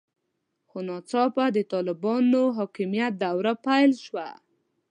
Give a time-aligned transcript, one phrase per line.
[0.69, 4.27] خو ناڅاپه د طالبانو حاکمیت دوره پیل شوه.